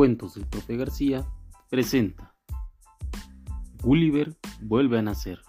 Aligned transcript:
Cuentos 0.00 0.32
del 0.32 0.46
Profe 0.46 0.78
García 0.78 1.26
presenta 1.68 2.32
Gulliver 3.82 4.34
vuelve 4.62 4.98
a 4.98 5.02
nacer. 5.02 5.42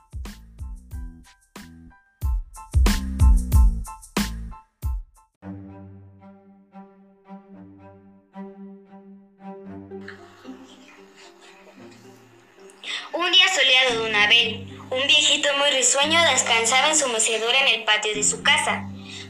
Un 13.14 13.32
día 13.32 13.46
soleado 13.56 14.04
de 14.04 14.10
un 14.10 14.16
Abel, 14.16 14.68
un 14.90 15.08
viejito 15.08 15.48
muy 15.60 15.70
risueño 15.78 16.20
descansaba 16.30 16.90
en 16.90 16.98
su 16.98 17.08
mecedora 17.08 17.58
en 17.62 17.80
el 17.80 17.86
patio 17.86 18.14
de 18.14 18.24
su 18.24 18.44
casa, 18.44 18.86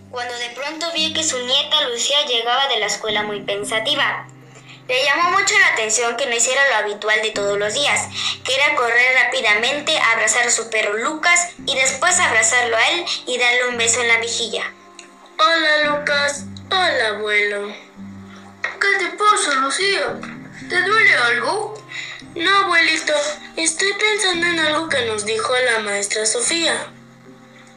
cuando 0.09 0.33
de 0.33 0.49
pronto 0.55 0.87
vio 0.95 1.13
que 1.13 1.23
su 1.23 1.37
nieta 1.45 1.87
Lucía 1.91 2.25
llegaba 2.27 2.67
de 2.69 2.79
la 2.79 2.87
escuela 2.87 3.21
muy 3.21 3.43
pensativa. 3.43 4.27
Le 4.91 5.05
llamó 5.05 5.31
mucho 5.31 5.57
la 5.57 5.69
atención 5.69 6.17
que 6.17 6.25
no 6.25 6.35
hiciera 6.35 6.67
lo 6.67 6.75
habitual 6.75 7.21
de 7.21 7.31
todos 7.31 7.57
los 7.57 7.73
días, 7.73 8.09
que 8.43 8.53
era 8.53 8.75
correr 8.75 9.15
rápidamente, 9.23 9.97
abrazar 9.97 10.45
a 10.45 10.51
su 10.51 10.69
perro 10.69 10.97
Lucas 10.97 11.51
y 11.65 11.77
después 11.77 12.19
abrazarlo 12.19 12.75
a 12.75 12.89
él 12.89 13.05
y 13.25 13.37
darle 13.37 13.69
un 13.69 13.77
beso 13.77 14.01
en 14.01 14.09
la 14.09 14.17
mejilla. 14.17 14.63
Hola 15.39 15.83
Lucas, 15.85 16.43
hola 16.69 17.07
abuelo. 17.07 17.73
¿Qué 18.81 18.87
te 18.99 19.17
pasa, 19.17 19.61
Lucía? 19.61 20.19
¿Te 20.67 20.81
duele 20.81 21.15
algo? 21.15 21.81
No, 22.35 22.57
abuelito, 22.65 23.13
estoy 23.55 23.93
pensando 23.93 24.45
en 24.45 24.59
algo 24.59 24.89
que 24.89 25.05
nos 25.05 25.25
dijo 25.25 25.53
la 25.71 25.79
maestra 25.79 26.25
Sofía. 26.25 26.87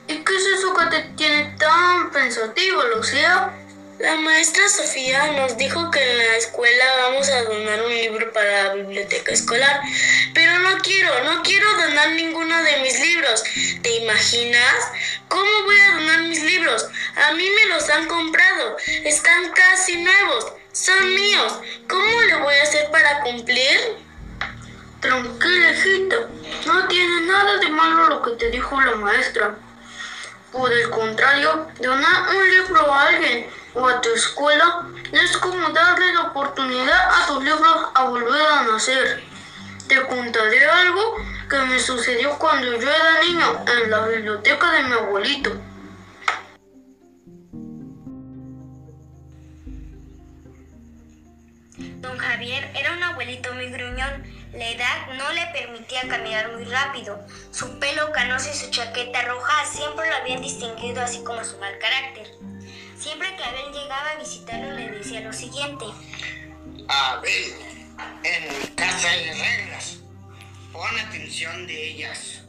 ¿Y 0.09 0.17
qué 0.17 0.35
es 0.35 0.47
eso 0.59 0.75
que 0.75 0.87
te 0.87 1.03
tiene 1.11 1.55
tan 1.61 2.11
pensativo, 2.11 2.83
Lucía? 2.97 3.53
La 3.99 4.17
maestra 4.17 4.69
Sofía 4.69 5.33
nos 5.33 5.57
dijo 5.57 5.91
que 5.93 6.01
en 6.03 6.19
la 6.19 6.37
escuela 6.37 6.85
vamos 7.03 7.29
a 7.29 7.43
donar 7.45 7.81
un 7.85 7.91
libro 7.91 8.33
para 8.33 8.65
la 8.65 8.75
biblioteca 8.75 9.33
escolar, 9.33 9.83
pero 10.35 10.59
no 10.59 10.79
quiero, 10.79 11.11
no 11.23 11.43
quiero 11.43 11.67
donar 11.77 12.11
ninguno 12.11 12.61
de 12.65 12.79
mis 12.79 12.99
libros. 12.99 13.45
¿Te 13.83 13.99
imaginas? 13.99 14.75
¿Cómo 15.29 15.63
voy 15.65 15.79
a 15.79 15.95
donar 15.95 16.23
mis 16.23 16.43
libros? 16.43 16.89
A 17.15 17.35
mí 17.35 17.45
me 17.49 17.67
los 17.73 17.89
han 17.89 18.07
comprado, 18.07 18.77
están 19.05 19.51
casi 19.53 19.97
nuevos, 20.03 20.53
son 20.73 21.15
míos. 21.15 21.61
¿Cómo 21.89 22.21
le 22.23 22.35
voy 22.37 22.55
a 22.55 22.63
hacer 22.65 22.91
para 22.91 23.21
cumplir? 23.21 23.79
Tranquila, 25.01 25.71
hijita, 25.71 26.17
no 26.67 26.89
tiene 26.89 27.21
nada 27.27 27.59
de 27.59 27.69
malo 27.69 28.09
lo 28.09 28.23
que 28.23 28.33
te 28.33 28.51
dijo 28.51 28.81
la 28.81 28.97
maestra. 28.97 29.55
Por 30.55 30.73
el 30.73 30.89
contrario, 30.89 31.67
donar 31.81 32.29
un 32.33 32.49
libro 32.49 32.93
a 32.93 33.09
alguien 33.09 33.47
o 33.75 33.89
a 33.89 34.01
tu 34.01 34.09
escuela 34.11 34.87
es 35.11 35.37
como 35.39 35.69
darle 35.71 36.13
la 36.13 36.29
oportunidad 36.29 37.11
a 37.11 37.27
tus 37.27 37.43
libros 37.43 37.89
a 37.93 38.05
volver 38.05 38.41
a 38.41 38.63
nacer. 38.63 39.25
Te 39.89 40.01
contaré 40.07 40.65
algo 40.65 41.17
que 41.51 41.57
me 41.57 41.81
sucedió 41.81 42.39
cuando 42.39 42.69
yo 42.69 42.89
era 42.89 43.25
niño 43.25 43.65
en 43.67 43.91
la 43.91 44.07
biblioteca 44.07 44.71
de 44.71 44.83
mi 44.85 44.93
abuelito. 44.93 45.51
Don 52.01 52.17
Javier 52.17 52.71
era 52.77 52.93
un 52.93 53.03
abuelito 53.03 53.53
muy 53.55 53.71
gruñón. 53.71 54.23
La 54.55 54.71
edad 54.71 55.09
no 55.17 55.33
le 55.33 55.47
permitía 55.47 56.03
caminar 56.09 56.53
muy 56.53 56.65
rápido. 56.65 57.19
Su 57.51 57.81
pelo 57.81 58.13
canoso 58.13 58.51
y 58.51 58.55
su 58.55 58.71
chaqueta 58.71 59.23
roja 59.23 59.67
siempre 59.67 60.09
lo 60.09 60.17
habían 60.17 60.43
distinguido, 60.43 61.03
así 61.03 61.25
como 61.25 61.45
su 61.45 61.59
mal 61.59 61.77
carácter. 61.81 62.29
Siempre 62.97 63.35
que 63.35 63.43
Abel 63.43 63.73
llegaba 63.73 64.11
a 64.11 64.17
visitarlo 64.17 64.71
le 64.71 64.91
decía 64.93 65.21
lo 65.23 65.33
siguiente. 65.33 65.85
Abel, 66.87 67.55
en 68.23 68.59
mi 68.61 68.67
casa 68.77 69.11
hay 69.11 69.31
reglas. 69.33 69.99
Pon 70.73 71.01
atención 71.01 71.67
de 71.67 71.89
ellas. 71.91 72.43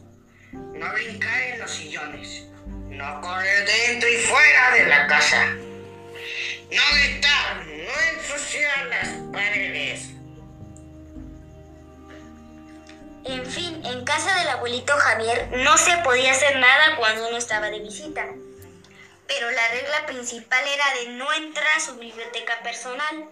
No 0.51 0.93
brincar 0.93 1.41
en 1.41 1.59
los 1.59 1.71
sillones. 1.71 2.43
No 2.67 3.19
correr 3.21 3.67
dentro 3.67 4.07
y 4.09 4.17
fuera 4.17 4.71
de 4.75 4.85
la 4.85 5.07
casa. 5.07 5.47
No 5.47 6.81
gritar, 6.93 7.65
no 7.65 8.19
ensuciar 8.19 8.85
las 8.87 9.07
paredes. 9.33 10.14
En 13.25 13.43
fin, 13.43 13.81
en 13.83 14.05
casa 14.05 14.35
del 14.37 14.49
abuelito 14.49 14.93
Javier 14.97 15.49
no 15.51 15.77
se 15.79 15.97
podía 16.03 16.31
hacer 16.31 16.59
nada 16.59 16.95
cuando 16.97 17.27
uno 17.27 17.37
estaba 17.37 17.71
de 17.71 17.79
visita. 17.79 18.23
Pero 19.27 19.49
la 19.49 19.67
regla 19.69 20.05
principal 20.05 20.63
era 20.67 20.85
de 20.99 21.17
no 21.17 21.33
entrar 21.33 21.75
a 21.75 21.79
su 21.79 21.95
biblioteca 21.95 22.61
personal. 22.61 23.29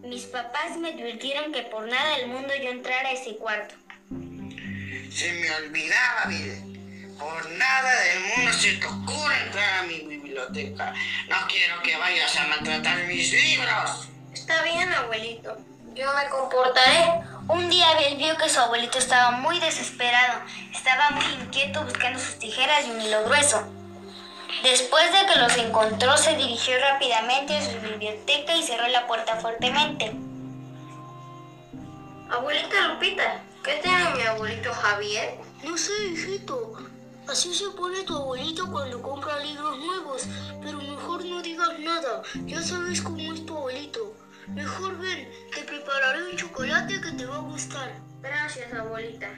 Mis 0.00 0.24
papás 0.24 0.76
me 0.76 0.88
advirtieron 0.88 1.52
que 1.52 1.62
por 1.62 1.86
nada 1.86 2.16
del 2.16 2.26
mundo 2.26 2.52
yo 2.60 2.70
entrara 2.70 3.10
a 3.10 3.12
ese 3.12 3.36
cuarto. 3.36 3.76
Se 4.10 5.32
me 5.34 5.50
olvidaba, 5.52 6.22
Abel. 6.22 7.14
Por 7.16 7.50
nada 7.50 8.00
del 8.00 8.20
mundo 8.20 8.52
se 8.52 8.72
te 8.72 8.86
ocurre 8.86 9.40
entrar 9.46 9.78
a 9.78 9.82
mi 9.84 10.00
biblioteca. 10.00 10.92
No 11.28 11.36
quiero 11.48 11.80
que 11.82 11.96
vayas 11.96 12.36
a 12.36 12.48
maltratar 12.48 13.04
mis 13.04 13.32
libros. 13.32 14.08
Está 14.32 14.64
bien, 14.64 14.92
abuelito. 14.92 15.56
Yo 15.94 16.12
me 16.14 16.28
comportaré. 16.28 17.22
Un 17.48 17.68
día 17.68 17.90
Abel 17.90 18.16
vio 18.18 18.36
que 18.36 18.48
su 18.48 18.60
abuelito 18.60 18.98
estaba 18.98 19.32
muy 19.32 19.58
desesperado. 19.58 20.40
Estaba 20.72 21.10
muy 21.10 21.24
inquieto 21.42 21.82
buscando 21.82 22.18
sus 22.18 22.38
tijeras 22.38 22.86
y 22.86 22.90
un 22.90 23.00
hilo 23.00 23.24
grueso. 23.24 23.64
Después 24.62 25.04
de 25.12 25.26
que 25.26 25.40
los 25.40 25.56
encontró, 25.56 26.16
se 26.16 26.36
dirigió 26.36 26.78
rápidamente 26.78 27.56
a 27.56 27.62
su 27.62 27.80
biblioteca 27.80 28.54
y 28.54 28.62
cerró 28.62 28.86
la 28.88 29.08
puerta 29.08 29.40
fuertemente. 29.40 30.12
Abuelita 32.30 32.88
Lupita, 32.88 33.42
¿qué 33.64 33.80
tiene 33.82 34.14
mi 34.14 34.22
abuelito 34.22 34.72
Javier? 34.72 35.38
No 35.64 35.76
sé, 35.76 35.92
hijito. 36.12 36.74
Así 37.28 37.52
se 37.54 37.70
pone 37.70 38.04
tu 38.04 38.16
abuelito 38.16 38.70
cuando 38.70 39.02
compra 39.02 39.38
libros 39.40 39.78
nuevos, 39.78 40.22
pero 40.62 40.78
mejor 40.78 41.24
no 41.24 41.42
digas 41.42 41.78
nada. 41.80 42.22
Ya 42.46 42.62
sabes 42.62 43.02
cómo 43.02 43.32
es 43.32 43.44
tu 43.44 43.56
abuelito. 43.56 44.14
Mejor 44.48 44.98
ven, 44.98 45.28
prepararé 45.72 46.24
un 46.24 46.36
chocolate 46.36 47.00
que 47.00 47.12
te 47.12 47.24
va 47.24 47.36
a 47.36 47.40
gustar. 47.40 47.90
Gracias, 48.20 48.72
abuelita. 48.74 49.28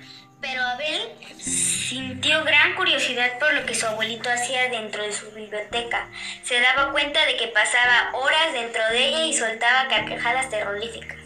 Pero 0.41 0.63
Abel 0.63 1.13
sintió 1.39 2.43
gran 2.43 2.75
curiosidad 2.75 3.39
por 3.39 3.55
lo 3.55 3.65
que 3.65 3.75
su 3.75 3.87
abuelito 3.87 4.29
hacía 4.29 4.69
dentro 4.69 5.05
de 5.05 5.13
su 5.13 5.31
biblioteca. 5.31 6.09
Se 6.43 6.61
daba 6.61 6.91
cuenta 6.91 7.25
de 7.27 7.37
que 7.37 7.49
pasaba 7.49 8.11
horas 8.15 8.53
dentro 8.53 8.83
de 8.91 9.09
ella 9.09 9.25
y 9.27 9.33
soltaba 9.33 9.89
carcajadas 9.89 10.51
terroríficas. 10.51 11.19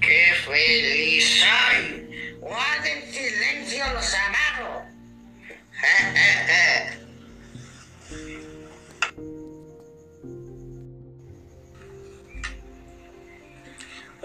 ¡Qué 0.00 0.34
feliz 0.44 1.40
soy! 1.40 2.36
Guarden 2.40 3.12
silencio 3.12 3.84
los 3.92 4.14
amarros. 4.14 4.82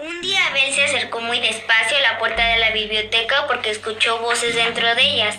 Un 0.02 0.20
día 0.20 0.48
Abel 0.48 0.74
se 0.74 0.82
acercó 0.82 1.20
muy 1.20 1.38
despacio 1.38 1.96
a 1.96 2.00
la 2.00 2.18
puerta 2.18 2.44
de 2.44 2.58
la 2.58 2.72
biblioteca 2.72 3.46
porque 3.46 3.70
escuchó 3.70 4.18
voces 4.18 4.52
dentro 4.56 4.92
de 4.96 5.00
ellas. 5.00 5.36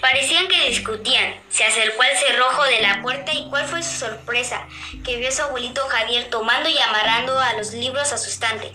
Parecían 0.00 0.48
que 0.48 0.68
discutían. 0.68 1.40
Se 1.48 1.62
acercó 1.62 2.02
al 2.02 2.16
cerrojo 2.16 2.64
de 2.64 2.80
la 2.80 3.02
puerta 3.02 3.32
y 3.32 3.48
cuál 3.48 3.68
fue 3.68 3.84
su 3.84 3.96
sorpresa, 4.00 4.66
que 5.04 5.18
vio 5.18 5.28
a 5.28 5.30
su 5.30 5.42
abuelito 5.42 5.86
Javier 5.86 6.28
tomando 6.28 6.68
y 6.68 6.76
amarrando 6.80 7.38
a 7.38 7.52
los 7.52 7.72
libros 7.72 8.12
a. 8.12 8.72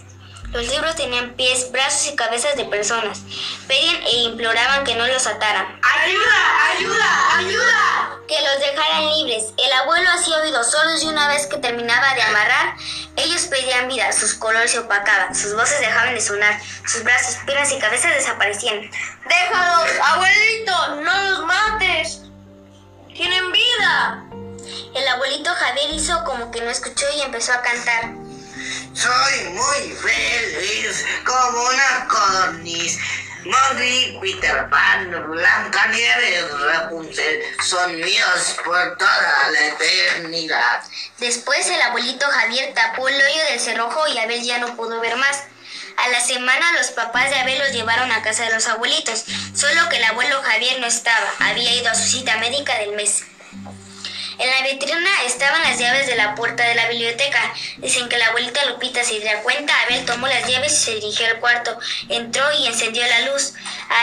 Los 0.54 0.70
libros 0.70 0.96
tenían 0.96 1.34
pies, 1.34 1.70
brazos 1.70 2.14
y 2.14 2.16
cabezas 2.16 2.56
de 2.56 2.64
personas. 2.64 3.24
Pedían 3.68 4.04
e 4.04 4.24
imploraban 4.24 4.86
que 4.86 4.96
no 4.96 5.06
los 5.06 5.28
ataran. 5.28 5.82
¡Ayuda! 5.84 6.72
¡Ayuda! 6.78 7.38
¡Ayuda! 7.40 8.05
Que 8.28 8.42
los 8.42 8.60
dejaran 8.60 9.10
libres. 9.18 9.54
El 9.58 9.72
abuelo 9.74 10.10
hacía 10.10 10.38
oídos 10.38 10.72
sordos 10.72 11.04
y 11.04 11.08
una 11.08 11.28
vez 11.28 11.46
que 11.46 11.58
terminaba 11.58 12.14
de 12.16 12.24
amarrar, 12.24 12.76
ellos 13.16 13.44
pedían 13.44 13.88
vida, 13.88 14.12
sus 14.12 14.34
colores 14.34 14.72
se 14.72 14.80
opacaban, 14.80 15.36
sus 15.36 15.56
voces 15.56 15.80
dejaban 15.80 16.16
de 16.16 16.22
sonar, 16.22 16.60
sus 16.88 17.04
brazos, 17.04 17.38
piernas 17.46 17.72
y 17.72 17.80
cabezas 17.80 18.16
desaparecían. 18.16 18.90
¡Déjalos! 19.28 19.90
¡Abuelito! 20.04 20.96
¡No 21.02 21.30
los 21.30 21.46
mates! 21.46 22.22
¡Tienen 23.14 23.52
vida! 23.52 24.26
El 24.96 25.08
abuelito 25.08 25.54
Javier 25.54 25.92
hizo 25.94 26.24
como 26.24 26.52
que 26.52 26.62
no 26.62 26.70
escuchó 26.70 27.06
y 27.16 27.22
empezó 27.22 27.54
a 27.54 27.62
cantar. 27.62 28.14
Soy 28.94 29.44
muy 29.54 29.92
feliz 29.92 31.06
como 31.26 31.64
una 31.64 32.08
codorniz. 32.08 32.98
Mogli, 33.46 34.18
Peter 34.20 34.68
Pan, 34.70 35.12
Blancanieves, 35.30 36.52
Rapunzel 36.60 37.44
son 37.64 37.96
míos 37.96 38.58
por 38.64 38.98
toda 38.98 39.50
la 39.52 39.68
eternidad. 39.68 40.84
Después 41.20 41.68
el 41.68 41.82
abuelito 41.84 42.26
Javier 42.26 42.74
tapó 42.74 43.08
el 43.08 43.16
hoyo 43.16 43.44
del 43.52 43.60
cerrojo 43.60 44.08
y 44.08 44.18
Abel 44.18 44.44
ya 44.44 44.58
no 44.58 44.76
pudo 44.76 45.00
ver 45.00 45.16
más. 45.18 45.44
A 45.98 46.10
la 46.10 46.20
semana 46.22 46.72
los 46.74 46.88
papás 46.88 47.30
de 47.30 47.36
Abel 47.36 47.60
los 47.60 47.72
llevaron 47.72 48.12
a 48.12 48.24
casa 48.24 48.46
de 48.46 48.54
los 48.54 48.68
abuelitos, 48.68 49.26
solo 49.54 49.90
que 49.90 49.98
el 49.98 50.04
abuelo 50.06 50.42
Javier 50.42 50.80
no 50.80 50.88
estaba, 50.88 51.32
había 51.40 51.74
ido 51.76 51.90
a 51.90 51.96
su 51.96 52.04
cita 52.04 52.38
médica 52.38 52.78
del 52.80 52.96
mes. 52.96 53.24
En 54.38 54.50
la 54.50 54.70
vitrina 54.70 55.24
estaban 55.26 55.62
las 55.64 55.80
llaves 55.80 56.08
de 56.08 56.16
la 56.16 56.36
puerta 56.36 56.64
de 56.64 56.76
la 56.76 56.90
biblioteca. 56.90 57.54
Dicen 57.78 58.10
que 58.10 58.18
la 58.18 58.28
abuelita 58.28 58.66
Lupita 58.66 59.04
se 59.04 59.20
dio 59.20 59.30
cuenta. 59.44 59.74
Abel 59.84 60.06
tomó 60.06 60.28
las 60.28 60.48
llaves 60.48 60.74
y 60.74 60.78
se 60.78 60.96
dirigió 60.96 61.26
al 61.28 61.40
cuarto. 61.40 61.78
Entró 62.10 62.44
y 62.60 62.68
encendió 62.68 63.06
la 63.08 63.32
luz. 63.32 63.54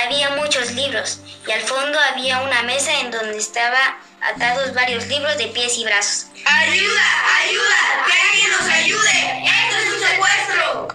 Había 0.04 0.30
muchos 0.30 0.72
libros 0.72 1.20
y 1.46 1.50
al 1.50 1.60
fondo 1.60 1.98
había 2.10 2.40
una 2.40 2.62
mesa 2.62 2.98
en 3.00 3.10
donde 3.10 3.36
estaba 3.36 3.98
atados 4.22 4.72
varios 4.72 5.06
libros 5.08 5.36
de 5.36 5.48
pies 5.48 5.76
y 5.76 5.84
brazos. 5.84 6.26
¡Ayuda! 6.44 7.36
¡Ayuda! 7.42 8.06
¡Que 8.06 8.12
alguien 8.30 8.50
nos 8.52 8.68
ayude! 8.68 9.44
¡Esto 9.44 9.76
es 9.76 9.92
un 9.92 10.00
secuestro! 10.08 10.88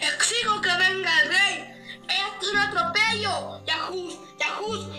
Exijo 0.00 0.60
que 0.62 0.68
venga 0.68 1.20
el 1.20 1.28
rey. 1.28 1.74
¡Esto 2.08 2.46
es 2.46 2.48
un 2.48 2.58
atropello! 2.58 3.64
¡Yahoo! 3.66 4.26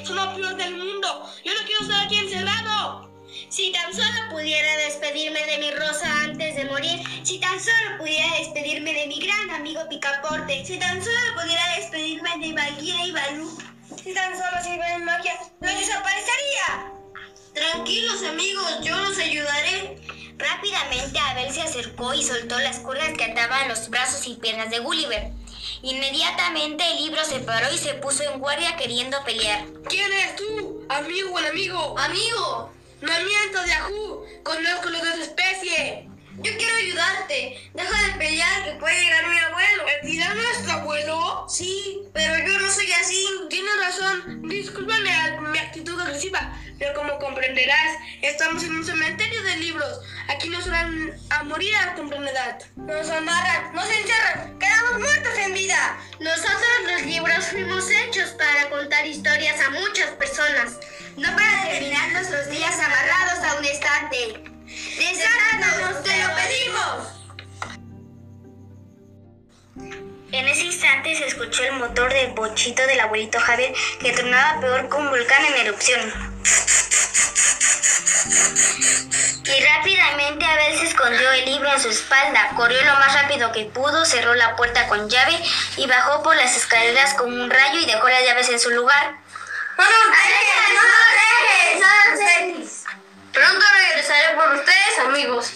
¡Son 0.06 0.16
los 0.16 0.34
peores 0.36 0.58
del 0.58 0.76
mundo! 0.76 1.30
¡Yo 1.44 1.54
no 1.54 1.66
quiero 1.66 1.82
estar 1.82 2.06
aquí 2.06 2.18
encerrado! 2.18 3.12
Si 3.50 3.72
tan 3.72 3.94
solo 3.94 4.30
pudiera 4.30 4.78
despedirme 4.78 5.46
de 5.46 5.58
mi 5.58 5.72
Rosa 5.72 6.24
antes 6.24 6.56
de 6.56 6.66
morir, 6.66 7.00
si 7.24 7.40
tan 7.40 7.60
solo 7.60 7.98
pudiera 8.00 8.38
despedirme 8.38 8.94
de 8.94 9.08
mi 9.08 9.20
gran 9.20 9.50
amigo 9.52 9.82
Picaporte, 9.90 10.66
si 10.66 10.78
tan 10.80 11.04
solo 11.04 11.42
pudiera 11.42 11.76
despedirme 11.76 12.30
de 12.40 12.54
Valkyria 12.54 13.06
y 13.06 13.12
Balú, 13.12 13.58
si 14.04 14.14
tan 14.14 14.34
solo 14.34 14.64
sirven 14.64 15.04
magia, 15.04 15.34
¡lo 15.60 15.68
desaparecería! 15.68 16.94
Tranquilos 17.54 18.24
amigos, 18.24 18.80
yo 18.84 18.96
los 18.96 19.18
ayudaré. 19.18 19.98
Rápidamente 20.38 21.20
Abel 21.20 21.52
se 21.52 21.64
acercó 21.64 22.14
y 22.14 22.24
soltó 22.24 22.60
las 22.60 22.78
cuerdas 22.80 23.18
que 23.18 23.26
ataban 23.26 23.68
los 23.68 23.90
brazos 23.90 24.28
y 24.28 24.36
piernas 24.36 24.70
de 24.70 24.80
Gulliver. 24.80 25.32
Inmediatamente 25.82 26.84
el 26.92 26.98
libro 26.98 27.24
se 27.24 27.40
paró 27.40 27.72
y 27.74 27.78
se 27.78 27.94
puso 27.96 28.24
en 28.24 28.40
guardia 28.40 28.76
queriendo 28.76 29.24
pelear. 29.24 29.66
¿Quién 29.90 30.12
eres 30.12 30.36
tú? 30.36 30.86
¿Amigo 30.90 31.34
o 31.34 31.40
enemigo? 31.40 31.98
¡Amigo! 31.98 32.72
¡No 33.02 33.12
mientas, 33.12 33.68
Yahoo! 33.68 34.26
¡Conozco 34.44 34.90
los 34.90 35.02
de 35.04 35.12
tu 35.12 35.22
especie! 35.22 36.08
Yo 36.40 36.52
quiero 36.56 36.76
ayudarte. 36.76 37.70
Deja 37.74 38.08
de 38.08 38.20
pelear, 38.20 38.64
que 38.64 38.80
puede 38.80 39.04
llegar 39.04 39.28
mi 39.28 39.40
abuelo. 39.40 39.84
¿El 39.88 40.08
tirano 40.08 40.42
es 40.52 40.64
tu 40.64 40.72
abuelo? 40.72 41.46
Sí, 41.50 42.04
pero 42.14 42.38
yo 42.46 42.60
no 42.60 42.72
soy 42.72 42.92
así. 42.92 43.26
Tienes 43.50 43.74
razón. 43.80 44.48
Discúlpame 44.48 45.10
mi 45.52 45.58
actitud 45.58 46.00
agresiva, 46.00 46.54
pero 46.78 46.94
como 46.94 47.18
comprenderás, 47.18 47.98
estamos 48.22 48.64
en 48.64 48.76
un 48.76 48.86
cementerio 48.86 49.42
de 49.44 49.58
libros. 49.58 50.00
Aquí 50.30 50.50
nos 50.50 50.70
van 50.70 51.14
a 51.30 51.44
morir 51.44 51.74
a 51.76 51.96
temprana 51.96 52.30
edad. 52.30 52.60
Nos 52.76 53.10
amarran, 53.10 53.74
nos 53.74 53.90
encierran, 53.90 54.60
quedamos 54.60 55.00
muertos 55.00 55.34
en 55.38 55.54
vida. 55.54 55.98
Nosotros 56.20 56.68
los 56.92 57.02
libros 57.04 57.46
fuimos 57.46 57.90
hechos 57.90 58.32
para 58.32 58.70
contar 58.70 59.06
historias 59.08 59.60
a 59.62 59.70
muchas 59.70 60.12
personas, 60.12 60.80
no 61.16 61.34
para 61.34 61.70
terminar 61.70 62.12
nuestros 62.12 62.50
días 62.50 62.78
amarrados 62.78 63.40
a 63.46 63.56
un 63.58 63.66
estante. 63.66 64.44
¡Desátanos, 64.98 66.04
te 66.04 66.24
lo 66.24 66.36
pedimos! 66.36 67.18
En 70.34 70.48
ese 70.48 70.64
instante 70.64 71.16
se 71.16 71.28
escuchó 71.28 71.64
el 71.64 71.74
motor 71.74 72.12
del 72.12 72.34
bochito 72.34 72.86
del 72.86 73.00
abuelito 73.00 73.40
Javier 73.40 73.74
que 74.02 74.12
tronaba 74.12 74.60
peor 74.60 74.90
que 74.90 74.96
un 74.98 75.10
volcán 75.10 75.46
en 75.46 75.68
erupción. 75.68 76.14
Y 79.48 79.64
rápidamente 79.64 80.46
Abel 80.46 80.78
se 80.78 80.88
escondió 80.88 81.32
el 81.32 81.46
libro 81.46 81.72
en 81.72 81.82
su 81.82 81.90
espalda, 81.90 82.52
corrió 82.56 82.84
lo 82.84 82.94
más 82.96 83.14
rápido 83.14 83.52
que 83.52 83.66
pudo, 83.66 84.04
cerró 84.06 84.36
la 84.36 84.56
puerta 84.56 84.88
con 84.88 85.10
llave 85.10 85.42
y 85.78 85.88
bajó 85.88 86.22
por 86.22 86.36
las 86.36 86.56
escaleras 86.58 87.14
con 87.14 87.32
un 87.32 87.50
rayo 87.50 87.80
y 87.80 87.86
dejó 87.86 88.10
las 88.10 88.24
llaves 88.24 88.50
en 88.50 88.60
su 88.60 88.70
lugar. 88.72 89.16
¡No 89.78 89.84
nos 89.84 90.12
dejes! 90.12 91.80
¡No 91.80 92.12
nos 92.12 92.20
dejes! 92.20 92.84
Pronto 93.32 93.66
regresaré 93.88 94.36
por 94.36 94.54
ustedes, 94.56 95.00
amigos. 95.06 95.52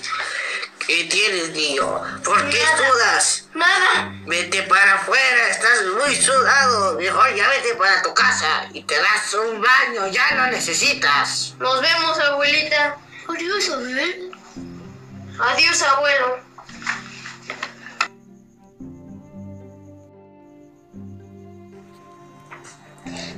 ¿Qué 0.87 1.05
tienes, 1.05 1.49
niño? 1.49 2.01
¿Por 2.23 2.49
qué 2.49 2.63
sudas? 2.77 3.45
Nada. 3.53 4.11
Vete 4.25 4.63
para 4.63 4.95
afuera, 4.95 5.47
estás 5.49 5.83
muy 5.97 6.15
sudado. 6.15 6.97
Mejor 6.97 7.35
ya 7.35 7.47
vete 7.49 7.75
para 7.75 8.01
tu 8.01 8.13
casa 8.13 8.67
y 8.73 8.83
te 8.83 8.95
das 8.95 9.33
un 9.33 9.61
baño, 9.61 10.07
ya 10.07 10.35
lo 10.35 10.47
necesitas. 10.47 11.53
Nos 11.59 11.81
vemos, 11.81 12.19
abuelita. 12.19 12.97
Adiós, 13.33 13.69
Abel. 13.69 14.31
Adiós, 15.39 15.81
abuelo. 15.83 16.39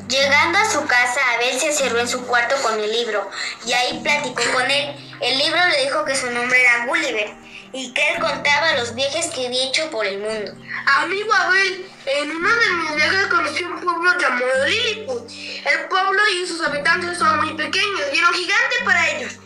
Llegando 0.07 0.57
a 0.57 0.69
su 0.69 0.85
casa, 0.87 1.21
Abel 1.35 1.59
se 1.59 1.67
encerró 1.67 1.99
en 1.99 2.07
su 2.07 2.25
cuarto 2.25 2.55
con 2.63 2.79
el 2.79 2.91
libro 2.91 3.29
y 3.67 3.73
ahí 3.73 3.99
platicó 4.01 4.41
con 4.53 4.69
él. 4.69 4.95
El 5.21 5.37
libro 5.37 5.59
le 5.69 5.83
dijo 5.83 6.03
que 6.05 6.15
su 6.15 6.29
nombre 6.31 6.59
era 6.59 6.85
Gulliver 6.87 7.35
y 7.71 7.93
que 7.93 8.09
él 8.09 8.19
contaba 8.19 8.73
los 8.73 8.95
viajes 8.95 9.27
que 9.27 9.45
había 9.45 9.65
hecho 9.65 9.91
por 9.91 10.07
el 10.07 10.19
mundo. 10.19 10.53
Amigo 10.85 11.33
Abel, 11.33 11.85
en 12.07 12.31
uno 12.31 12.49
de 12.49 12.69
mis 12.71 12.95
viajes 12.95 13.27
conocí 13.27 13.63
un 13.63 13.79
pueblo 13.79 14.11
llamado 14.19 14.65
Lilliput. 14.65 15.31
El 15.65 15.87
pueblo 15.87 16.21
y 16.29 16.47
sus 16.47 16.61
habitantes 16.61 17.19
son 17.19 17.41
muy 17.41 17.53
pequeños 17.53 18.01
y 18.11 18.17
era 18.17 18.29
un 18.29 18.33
gigante 18.33 18.75
para 18.85 19.09
ellos. 19.11 19.39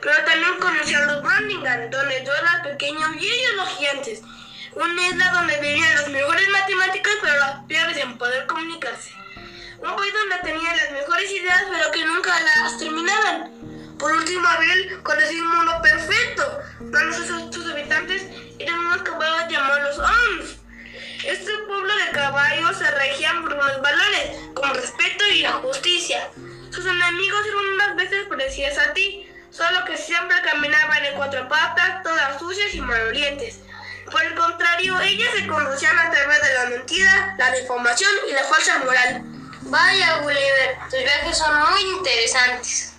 Pero 0.00 0.24
también 0.24 0.54
conocí 0.60 0.94
a 0.94 1.04
los 1.06 1.22
Brandingham, 1.22 1.90
donde 1.90 2.24
yo 2.24 2.32
era 2.34 2.62
pequeño 2.62 3.14
y 3.14 3.26
ellos 3.26 3.54
los 3.56 3.68
gigantes. 3.70 4.22
Una 4.74 5.08
isla 5.08 5.32
donde 5.32 5.60
vivían 5.60 5.96
los 5.96 6.08
mejores 6.08 6.48
matemáticos, 6.50 7.12
pero 7.20 7.34
los 7.38 7.66
peores 7.66 7.96
en 7.96 8.16
poder 8.16 8.46
comunicarse. 8.46 9.10
Un 9.78 9.96
país 9.96 10.12
donde 10.12 10.36
tenían 10.44 10.76
las 10.76 10.90
mejores 10.92 11.30
ideas, 11.30 11.64
pero 11.70 11.90
que 11.90 12.04
nunca 12.04 12.40
las 12.40 12.78
terminaban. 12.78 13.50
Por 13.98 14.12
último, 14.12 14.46
Abel 14.46 15.02
conocí 15.02 15.40
un 15.40 15.56
mundo 15.56 15.72
perfecto, 15.82 16.60
donde 16.80 17.16
sus, 17.16 17.54
sus 17.54 17.70
habitantes 17.70 18.26
eran 18.58 18.78
unos 18.78 19.02
caballos 19.02 19.50
llamados 19.50 19.98
Ons. 19.98 20.56
Este 21.24 21.52
pueblo 21.66 21.92
de 21.96 22.10
caballos 22.12 22.78
se 22.78 22.90
regían 22.90 23.42
por 23.42 23.54
unos 23.54 23.82
valores, 23.82 24.30
como 24.54 24.72
respeto 24.74 25.24
y 25.32 25.42
la 25.42 25.52
justicia. 25.52 26.30
Sus 26.70 26.86
enemigos 26.86 27.40
eran 27.46 27.66
unas 27.74 27.96
veces 27.96 28.26
parecidas 28.28 28.78
a 28.78 28.92
ti, 28.92 29.27
solo 29.50 29.84
que 29.84 29.96
siempre 29.96 30.36
caminaban 30.42 31.04
en 31.04 31.14
cuatro 31.16 31.48
patas, 31.48 32.02
todas 32.02 32.38
sucias 32.38 32.74
y 32.74 32.80
malolientes. 32.80 33.60
Por 34.10 34.22
el 34.22 34.34
contrario, 34.34 34.98
ellas 35.00 35.28
se 35.36 35.46
conducían 35.46 35.98
a 35.98 36.10
través 36.10 36.42
de 36.42 36.54
la 36.54 36.64
mentira, 36.70 37.34
la 37.38 37.50
deformación 37.50 38.10
y 38.28 38.32
la 38.32 38.44
falsa 38.44 38.78
moral. 38.78 39.22
Vaya, 39.62 40.20
Gulliver, 40.22 40.78
tus 40.90 40.98
viajes 40.98 41.36
son 41.36 41.54
muy 41.70 41.82
interesantes. 41.98 42.94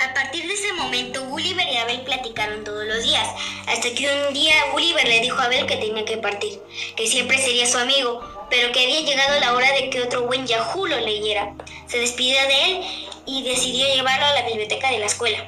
A 0.00 0.14
partir 0.14 0.46
de 0.46 0.54
ese 0.54 0.72
momento, 0.74 1.24
Gulliver 1.24 1.66
y 1.66 1.76
Abel 1.76 2.02
platicaron 2.02 2.62
todos 2.62 2.86
los 2.86 3.02
días, 3.02 3.28
hasta 3.66 3.92
que 3.94 4.26
un 4.28 4.32
día 4.32 4.54
Gulliver 4.70 5.06
le 5.06 5.20
dijo 5.20 5.38
a 5.38 5.44
Abel 5.44 5.66
que 5.66 5.76
tenía 5.76 6.04
que 6.04 6.18
partir, 6.18 6.62
que 6.96 7.06
siempre 7.08 7.36
sería 7.38 7.66
su 7.66 7.78
amigo, 7.78 8.37
pero 8.50 8.72
que 8.72 8.84
había 8.84 9.00
llegado 9.00 9.40
la 9.40 9.54
hora 9.54 9.72
de 9.72 9.90
que 9.90 10.02
otro 10.02 10.22
buen 10.22 10.46
Yahoo 10.46 10.86
lo 10.86 10.98
leyera. 11.00 11.54
Se 11.86 11.98
despidió 11.98 12.40
de 12.40 12.64
él 12.64 12.84
y 13.26 13.42
decidió 13.42 13.86
llevarlo 13.94 14.26
a 14.26 14.32
la 14.32 14.46
biblioteca 14.46 14.90
de 14.90 14.98
la 14.98 15.06
escuela. 15.06 15.44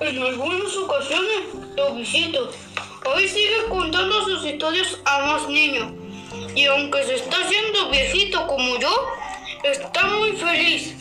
En 0.00 0.22
algunas 0.22 0.76
ocasiones 0.76 1.40
lo 1.76 1.94
visito. 1.94 2.50
Hoy 3.04 3.28
sigue 3.28 3.64
contando 3.68 4.24
sus 4.24 4.44
historias 4.44 4.98
a 5.04 5.18
más 5.20 5.48
niños. 5.48 5.92
Y 6.54 6.64
aunque 6.66 7.04
se 7.04 7.16
está 7.16 7.36
haciendo 7.44 7.90
viejito 7.90 8.46
como 8.46 8.78
yo, 8.78 9.06
está 9.62 10.04
muy 10.06 10.32
feliz. 10.32 10.94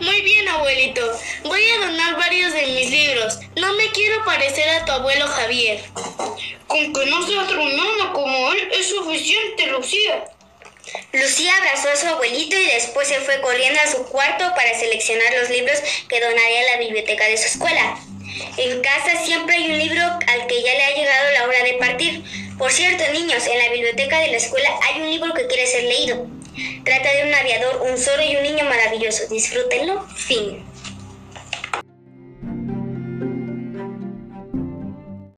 Muy 0.00 0.22
bien, 0.22 0.48
abuelito. 0.48 1.02
Voy 1.44 1.60
a 1.62 1.86
donar 1.86 2.16
varios 2.16 2.52
de 2.52 2.66
mis 2.66 2.90
libros. 2.90 3.38
No 3.56 3.72
me 3.74 3.90
quiero 3.90 4.24
parecer 4.24 4.68
a 4.70 4.84
tu 4.84 4.92
abuelo 4.92 5.26
Javier. 5.28 5.80
Con 6.66 6.92
que 6.92 7.06
no 7.06 7.26
sea 7.26 7.46
truñona 7.46 8.12
como 8.12 8.52
él 8.52 8.68
es 8.72 8.88
suficiente, 8.88 9.68
Lucía. 9.68 10.24
Lucía 11.14 11.54
abrazó 11.56 11.90
a 11.90 11.96
su 11.96 12.06
abuelito 12.08 12.56
y 12.56 12.66
después 12.66 13.06
se 13.06 13.20
fue 13.20 13.40
corriendo 13.40 13.78
a 13.80 13.86
su 13.86 14.04
cuarto 14.06 14.52
para 14.56 14.76
seleccionar 14.76 15.32
los 15.40 15.48
libros 15.48 15.78
que 16.08 16.20
donaría 16.20 16.60
a 16.60 16.72
la 16.72 16.78
biblioteca 16.80 17.24
de 17.26 17.36
su 17.36 17.46
escuela. 17.46 17.96
En 18.56 18.80
casa 18.82 19.24
siempre 19.24 19.54
hay 19.54 19.70
un 19.70 19.78
libro 19.78 20.02
al 20.02 20.46
que 20.48 20.60
ya 20.60 20.74
le 20.74 20.84
ha 20.84 20.94
llegado 20.96 21.32
la 21.34 21.44
hora 21.44 21.62
de 21.62 21.74
partir. 21.74 22.24
Por 22.58 22.72
cierto, 22.72 23.04
niños, 23.12 23.46
en 23.46 23.58
la 23.60 23.70
biblioteca 23.70 24.18
de 24.18 24.32
la 24.32 24.38
escuela 24.38 24.68
hay 24.82 25.02
un 25.02 25.10
libro 25.10 25.32
que 25.34 25.46
quiere 25.46 25.68
ser 25.68 25.84
leído. 25.84 26.26
Trata 26.84 27.12
de 27.12 27.28
un 27.28 27.34
aviador, 27.34 27.82
un 27.82 27.96
zorro 27.96 28.22
y 28.22 28.34
un 28.34 28.42
niño 28.42 28.64
maravilloso. 28.64 29.28
Disfrútenlo. 29.28 30.04
Fin. 30.16 30.73